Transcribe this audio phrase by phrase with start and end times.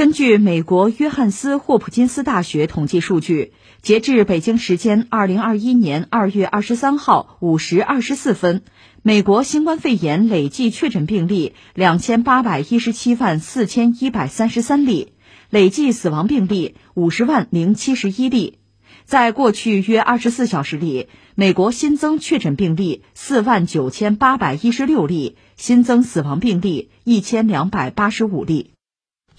[0.00, 3.52] 根据美国约翰斯霍普金斯大学统计数据，
[3.82, 8.62] 截至北京时间二零二一年二月二十三号五时二十四分，
[9.02, 15.12] 美国新冠肺炎累计确诊病例两千八百一十七万四千一百三十三例，
[15.50, 18.56] 累计死亡病例五十万零七十一例。
[19.04, 28.70] 在过去约二十四小时里，美国新增确诊病例四万九千八百一十六例，新增死亡病例一千两百八十五例。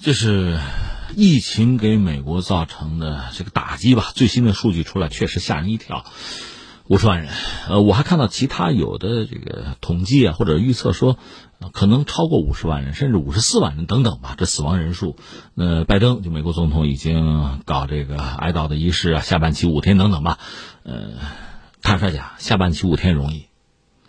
[0.03, 0.59] 这是
[1.15, 4.11] 疫情给美国造成的这个打击吧？
[4.15, 6.05] 最新的数据出来，确实吓人一跳，
[6.87, 7.31] 五十万人。
[7.69, 11.19] 呃，我还看到其他有的这个统计啊，或者预测说，
[11.71, 14.33] 可能超过五十万人，甚至五十四万人等等吧。
[14.39, 15.17] 这死亡人数，
[15.53, 20.39] 呃，拜登就美国总统已经搞这个哀悼的仪式啊，下半旗五天等等吧。
[20.81, 21.11] 呃，
[21.83, 23.45] 坦率讲，下半旗五天容易，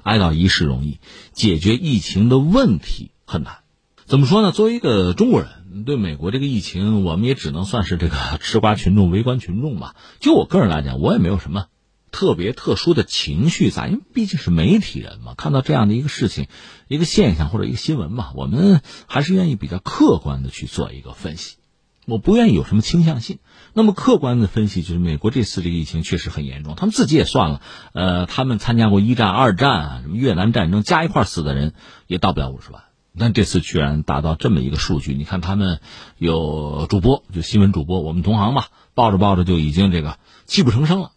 [0.02, 1.00] 哀悼仪式容易，
[1.34, 3.59] 解决疫情的问题很难。
[4.06, 4.52] 怎么说呢？
[4.52, 5.48] 作为一个中国人。
[5.87, 9.97] 对美国这个疫情，我们也只能算是这个 吃瓜群众、围观群众吧。
[10.20, 11.67] 就我个人来讲，我也没有什么
[12.11, 15.33] 特别特殊的情绪在，因为毕竟是媒体人嘛。
[15.34, 16.47] 看到这样的一个事情、
[16.89, 21.56] 一个现象或者一个新闻嘛，我们还是愿意比较客观的去做一个分析。
[22.05, 23.39] 我不愿意有什么倾向性。
[23.73, 26.75] 那么客观的分析就是，美国这次这个疫情确实很严重。
[26.77, 27.62] 他们自己也算了，
[27.95, 31.73] 呃，他们参加过一战、二战，什么越南战争，加一块死的人
[32.06, 32.83] 也到不了五十万。
[33.18, 35.80] 但这次居然达到这么一个数据，你看他们
[36.16, 41.12] 有主播，就新闻主播，我们同行吧，抱着抱着就已经这个泣不成声了，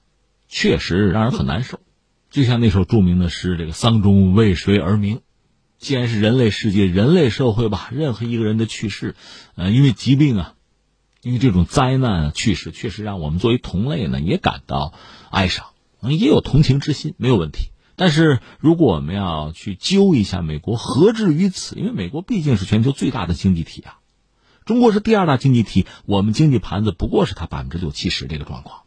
[0.47, 1.79] 确实让人很难受。
[2.29, 5.21] 就像那首著名的诗：“这个丧钟为谁而鸣？”
[5.79, 9.15] 既然是人类世界、人类社会吧，任何一个人的去世，
[9.55, 10.53] 呃，因为疾病啊，
[11.21, 14.93] 因为这种灾难去世，确实让我们作为同类呢也感到
[15.29, 15.67] 哀伤，
[16.01, 17.69] 也有同情之心，没有问题。
[17.97, 21.75] 但是，如果我们要去揪一下美国何至于此？
[21.75, 23.99] 因为美国毕竟是全球最大的经济体啊，
[24.65, 28.81] 中国是第二大经济体，我们经济盘子不过是它百分之六七十这个状况，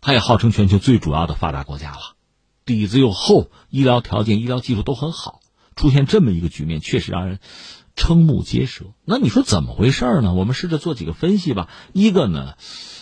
[0.00, 2.16] 它也号称全球最主要的发达国家了，
[2.64, 5.40] 底子又厚，医疗条件、医疗技术都很好，
[5.76, 7.40] 出现这么一个局面，确实让人
[7.94, 8.86] 瞠目结舌。
[9.04, 10.32] 那你说怎么回事呢？
[10.32, 11.68] 我们试着做几个分析吧。
[11.92, 12.54] 一个呢，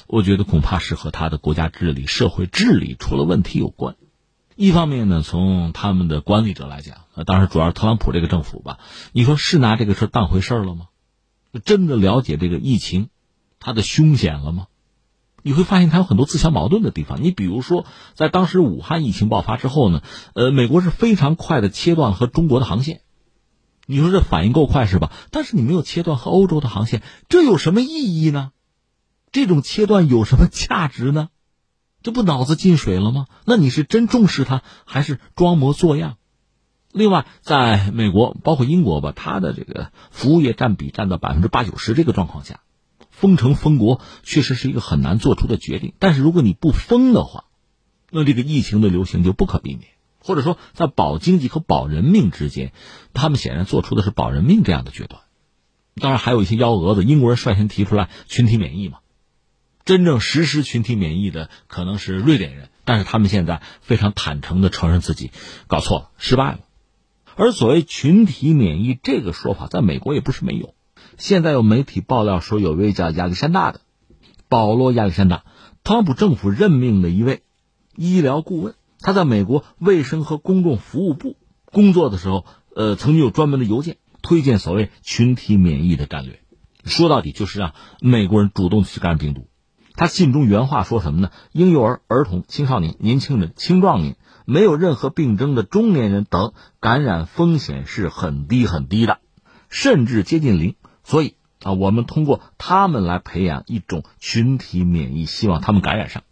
[0.09, 3.95] 我觉得恐怕是和他的国家治理、社会治理出了问题有关。
[4.57, 8.79] 一方面呢，从他们的管理者来讲，呃，当然主要是特朗普这个政府吧。
[9.13, 10.87] 你说是拿这个事当回事了吗？
[11.65, 13.11] 真的了解这个疫情，
[13.61, 14.69] 它的凶险了吗？
[15.43, 17.23] 你会发现它有很多自相矛盾的地方。
[17.23, 17.85] 你比如说，
[18.15, 20.01] 在当时武汉疫情爆发之后呢，
[20.35, 23.03] 呃，美国是非常快的切断和中国的航线。
[23.85, 25.13] 你说这反应够快是吧？
[25.31, 28.53] 但是你没有切断和欧洲的航线，这有什么意义呢？
[29.33, 31.29] 这种切断有什么价值呢？
[32.07, 33.27] 这不脑子进水了吗？
[33.45, 36.19] 那你是真重视它，还是装模作样？
[36.93, 42.61] 另外，在美国，包括英国吧，它的这个服务业占比占到百分之八九十这个状况下，
[43.11, 45.95] 封城封国确实是一个很难做出的决定。
[45.99, 47.47] 但是如果你不封的话，
[48.13, 49.89] 那这个疫情的流行就不可避免。
[50.21, 52.73] 或者说，在保经济和保人命之间，
[53.15, 55.23] 他们显然做出的是保人命这样的决断。
[56.01, 58.99] 当然，还有一些幺蛾子，英国人率先提出来群体免疫嘛。
[59.87, 65.31] 真正实施群体免疫的可能是瑞典人，但是他们现在非常坦诚的承认自己
[65.69, 66.59] 搞错了、失败了。
[67.37, 70.75] 而所谓群体免疫这个说法，在美国也不是没有。
[71.19, 73.81] 现在有媒体爆料说，有位叫亚历山大的
[74.49, 75.45] 保罗·亚历山大，
[75.85, 77.43] 特朗普政府任命的一位
[77.95, 86.41] 医疗顾问，他在美国卫生和公共服务部工作的时候，呃，曾经有专门的邮件推荐所谓群体免疫的战略。
[86.85, 89.49] 说到底，就是让美国人主动去感染病毒。
[89.97, 91.31] 他信中原话说什么呢？
[91.53, 99.19] 婴幼儿、儿童、青少年、年轻人、青壮年，没有任何病征的中年人等，感染风险是很低很低的，
[99.71, 100.75] 甚至接近零。
[101.03, 106.23] 所以啊，我们通过他们来培养一种群体免疫，希望他们感染上。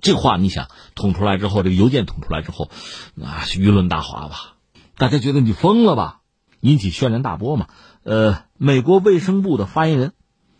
[0.00, 2.70] 这话你想捅出来之后，这个邮件捅出来之后，
[3.14, 4.54] 那舆论大哗吧？
[4.96, 6.20] 大家觉得你疯了吧？
[6.60, 7.66] 引起轩然大波嘛？
[8.02, 10.12] 呃，美国卫生部的发言人。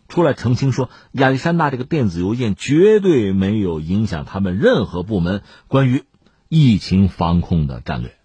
[0.08, 6.04] 出来澄清说，亚历山大这个电子邮件绝对没有影响他们任何部门关于
[6.48, 8.16] 疫情防控的战略，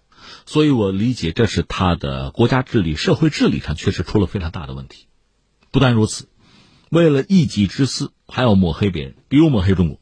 [0.46, 5.06] 所以我理解这是他的国家治理、社会治理上确实出了非常大的问题。
[5.72, 6.28] 不但如此，
[6.90, 10.00] 为了一己之私，还要抹黑别人，比如抹黑中国，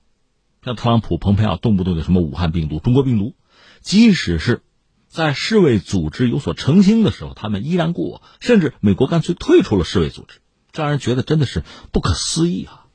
[0.64, 3.34] 像特朗普、蓬佩奥动不动就什么武汉病毒、中国病毒，
[3.80, 4.62] 即使是
[5.06, 10.40] 在世卫组织有所澄清的时候，他们依然过，甚至美国干脆退出了世卫组织。
[10.82, 12.86] 让人觉得真的是不可思议啊！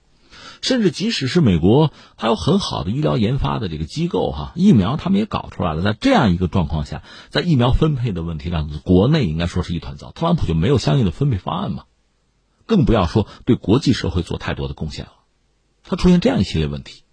[0.61, 5.81] 甚至即使是美国，还有很好的医疗研发的这个机构哈，疫苗他们也搞出来了。
[5.81, 10.11] 在这样一个状况下，在疫苗分配的问题上，国内应该说是一团糟。
[10.13, 11.83] 特朗普就没有相应的分配方案嘛？
[12.65, 15.11] 更不要说对国际社会做太多的贡献了。
[15.83, 17.03] 他出现这样一系列问题。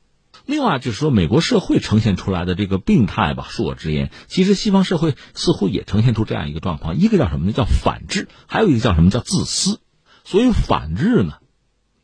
[0.46, 7.52] 另外就是说，美国社会呈现出来的这个病态吧，恕我直言，其实西方社会似乎也呈现出这样一个状况：一个叫什么呢？
[7.52, 9.10] 叫反制；还有一个叫什么？
[9.10, 9.80] 叫自私。
[10.24, 11.34] 所以反制呢，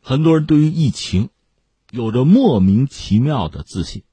[0.01, 1.29] 很多人对于疫情
[1.91, 4.03] 有着莫名其妙的自信，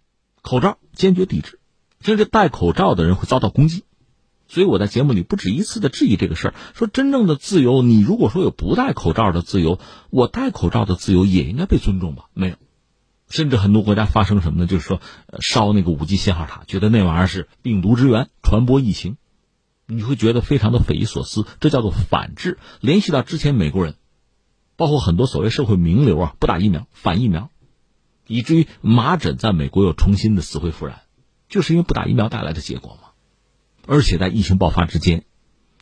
[0.43, 1.59] 口罩坚决抵制，
[2.01, 3.85] 甚至戴口罩的人会遭到攻击。
[4.47, 9.81] 所以我在节目里不止一次的质疑这个事儿，说真正的自由，你如果说有不戴口罩的自由，
[10.11, 12.27] 我戴口罩的自由也应该被尊重吧？
[12.35, 12.57] 没有。
[13.31, 14.67] 甚至很多国家发生什么呢？
[14.67, 15.01] 就是说，
[15.41, 19.17] 烧那个五 G 信号塔，觉得那玩意儿是病毒之源，传播疫情，
[19.87, 21.47] 你会觉得非常的匪夷所思。
[21.61, 22.59] 这叫做反制。
[22.81, 23.97] 联系到之前美国人，
[24.77, 27.51] 包括很多所谓社会名流啊，不打疫苗，反疫苗，
[28.27, 31.03] 以至于麻疹在美国又重新的死灰复燃，
[31.49, 33.09] 就是因为不打疫苗带来的结果嘛。
[33.87, 35.25] 而且在疫情爆发之间，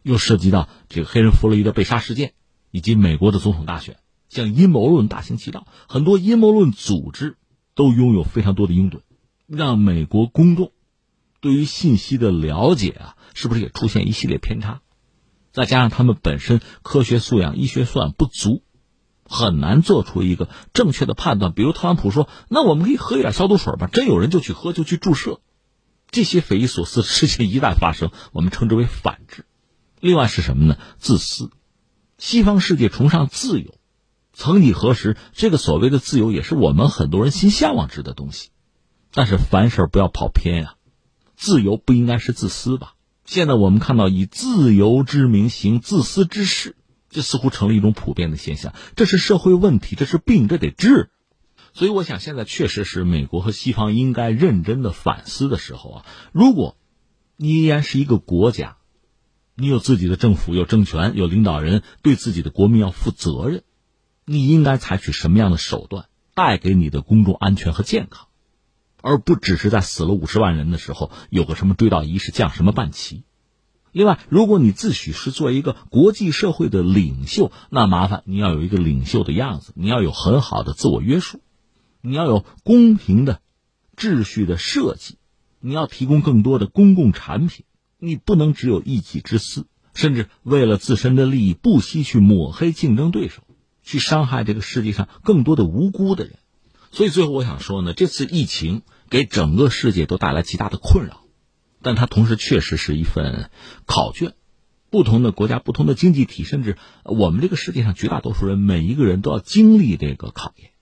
[0.02, 2.32] 又涉及到这个黑人弗洛伊德被杀事件，
[2.70, 3.98] 以及美国的总统大选。
[4.28, 7.36] 像阴谋论大行其道，很多阴谋论组织
[7.74, 9.00] 都拥有非常多的拥趸，
[9.46, 10.72] 让美国公众
[11.42, 14.80] 对于信息的了解啊，是不是也出现一系列偏差？
[15.50, 18.62] 再加上他们本身科学素养、医学素养不足，
[19.28, 21.52] 很难做出一个正确的判断。
[21.52, 25.40] 比如特朗普说：“那我们可以喝一点消毒水吧。”真有人就去喝，就去注射。
[26.12, 29.44] 这些匪夷所思的事情一旦发生，我们称之为反制。
[29.98, 30.78] 另外是什么呢？
[30.98, 31.50] 自私。
[32.18, 33.74] 西方世界崇尚自由。
[34.32, 38.50] 曾几何时，这个所谓的自由也是我们很多人心向往之的东西。
[39.12, 40.74] 但是凡事不要跑偏呀，
[41.42, 42.94] 自由不应该是自私吧？
[43.24, 46.76] 现在我们看到以自由之名行自私之事，
[47.10, 48.72] 这似乎成了一种普遍的现象。
[48.94, 51.10] 这是社会问题，这是病，这得治。
[51.72, 56.06] 所以我想，现在确实是美国和西方应该认真的反思的时候啊！
[56.30, 56.76] 如果
[57.36, 58.76] 你依然是一个国家，
[59.56, 63.64] 你有自己的政府、有政权、有领导人，对自己的国民要负责任。
[64.24, 66.06] 你应该采取什么样的手段
[66.36, 68.28] 带给你的公众安全和健康，
[69.02, 73.24] 而不只是在死了五十万人的时候有个什么追悼仪式降什么半旗。
[73.92, 81.40] 另外，如果你自诩是做一个国际社会的领袖，那麻烦你要有一个领袖的样子，你要有很好的自我约束，
[82.00, 83.40] 你要有公平的
[83.94, 85.18] 秩序的设计，
[85.60, 87.66] 你要提供更多的公共产品，
[87.98, 93.42] 你不能只有一己之私，甚至为了自身的利益不惜去抹黑竞争对手。
[93.84, 96.34] 去伤害这个世界上更多的无辜的人，
[96.92, 101.24] 所以最后我想说呢，这次疫情给整个世界都带来极大的困扰，
[101.82, 103.50] 但它同时确实是一份
[103.86, 104.34] 考卷。
[104.90, 110.72] 不同的国家、不同的经济体，甚至我们这个世界上绝大多数人，每一个人都要经历这个考验。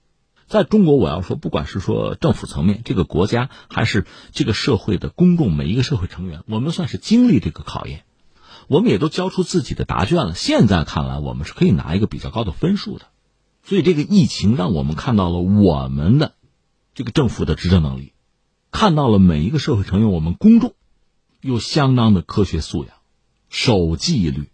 [0.47, 8.03] 在中国，我要说，不管是说政府层面、这个国家，还是这个社会的公众，每一个社会成员，我们算是经历这个考验。
[8.67, 13.05] 我们也都交出自己的答卷了，现在看来，我们是可以拿一个比较高的分数的。
[13.63, 16.33] 所以，这个疫情让我们看到了我们的
[16.93, 18.13] 这个政府的执政能力，
[18.71, 20.73] 看到了每一个社会成员，我们公众
[21.41, 22.95] 有相当的科学素养、
[23.49, 24.49] 守纪律、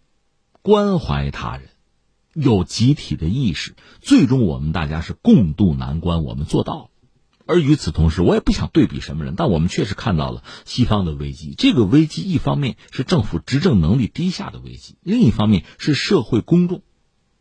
[0.62, 1.70] 关怀他人、
[2.34, 3.74] 有集体的意识。
[4.00, 6.90] 最终，我们大家是共度难关，我们做到了。
[7.46, 11.54] 而与此同时，我也不想对比什么人，但我们确实看到了西方的危机。
[11.56, 16.82] 这个危机一方面是政府执政能力低下的危机，另一方面是社会公众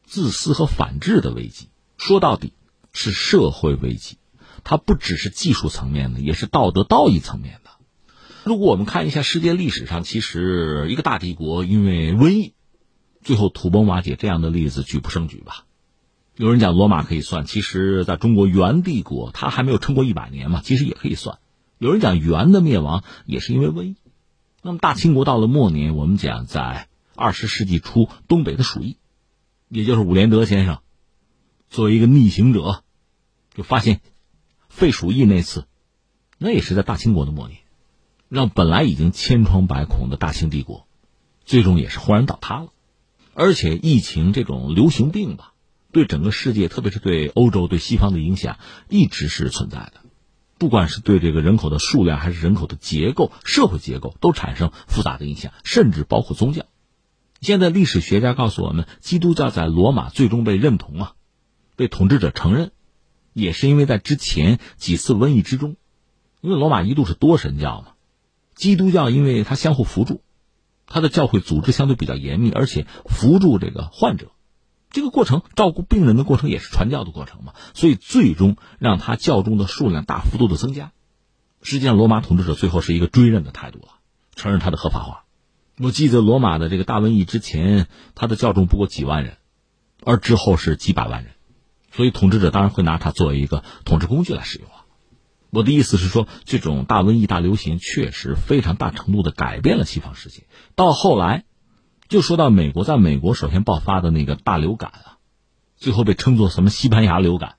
[0.07, 1.69] 自私和反制的危机。
[1.97, 2.53] 说到底，
[2.93, 4.17] 是社会危机，
[4.63, 7.69] 它不只是技术层面的，也是道德道义层面的。
[8.43, 12.53] 如果我们看一下世界历史上，其实一个大帝国因为瘟疫
[13.21, 15.65] 最后土崩瓦解这样的例子举不胜举吧。
[16.37, 21.39] 有人讲罗马可以算，其实在中国元帝国，它还没有撑过一百年嘛，其实也可以算。
[21.77, 23.95] 有人讲元的灭亡也是因为瘟疫。
[24.61, 28.97] 那么大清国到了末年，我们讲在二十世纪初东北的鼠疫，
[29.69, 30.79] 也就是伍连德先生
[31.69, 32.83] 作为一个逆行者，
[33.53, 34.01] 就发现
[34.69, 35.65] 废鼠疫那次，
[36.37, 37.59] 那也是在大清国的末年，
[38.29, 40.87] 让本来已经千疮百孔的大清帝国，
[41.45, 42.67] 最终也是忽然倒塌了。
[43.33, 45.53] 而且疫情这种流行病吧。
[45.89, 48.59] 对整个世界，特别是对欧洲、对西方的影响
[48.89, 50.01] 一直是存在的，
[50.59, 56.65] 不管是对这个人口的数量，还是人口的结构、社会结构，都产生复杂的影响，甚至包括宗教。
[57.39, 61.13] 现在历史学家告诉我们，基督教在罗马最终被认同啊，
[61.75, 62.71] 被统治者承认，
[63.33, 65.75] 也是因为在之前几次瘟疫之中，
[66.41, 67.93] 因为罗马一度是多神教嘛，
[68.55, 70.23] 基督教因为它相互扶助，
[70.87, 74.31] 它的教会组织相对比较严密，而且扶助这个患者。
[74.89, 80.91] 这个过程照顾病人的过程也是传教的过程嘛，所以最终让他教众的数量大幅度的增加。
[81.61, 83.99] 实际上，罗马统治者最后是一个追认的态度了，
[84.35, 85.25] 承认他的合法化。
[85.79, 89.37] 我记得罗马的这个大瘟疫之前，他的教众不过几万人，
[90.03, 91.33] 而之后是几百万人，
[91.91, 94.85] 所以统治者当然会拿它作为一个统治工具来使用啊。
[95.51, 100.43] 我的意思是说，这种大瘟疫、大流行确实非常大程度的改变了西方世界。
[100.75, 101.45] 到后来，
[102.09, 105.17] 就说到美国，在美国首先爆发的那个大流感啊，
[105.75, 107.57] 最后被称作什么西班牙流感。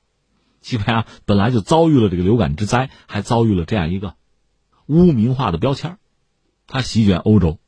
[0.60, 4.16] 西班牙本来就遭遇了这个流感之灾，还遭遇了这样一个
[4.86, 5.98] 污名化的标签
[6.66, 7.58] 它席卷欧洲，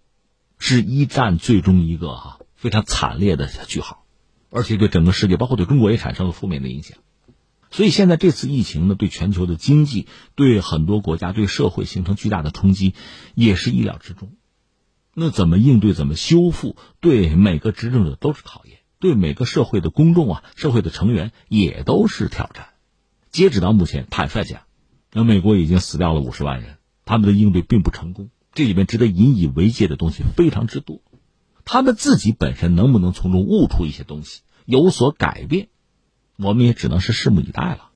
[0.61, 4.05] 是一战最终一个哈非常惨烈的句号，
[4.50, 6.99] 而且对整个世界，包括对中国也产生了负面的影响。
[7.73, 12.95] 所以现在这次疫情呢，对全球的经济、对很多国家、对社会形成巨大的冲击，
[13.35, 14.33] 也是意料之中。
[15.14, 22.69] 那怎么应对、怎么修复，对每个执政者都是考验，对每个社会的公众啊、社会的成员也都是挑战。
[23.31, 24.62] 截止到目前，坦率讲，
[25.12, 28.31] 那美国已经死掉了五十万人，他们的应对并不成功。
[28.52, 31.00] 这里面值得引以为戒的东西非常之多，
[31.64, 35.69] 他们自己本身能不能从中悟出一些东西，有所改变？
[36.37, 37.89] 我们也只能是拭目以待了。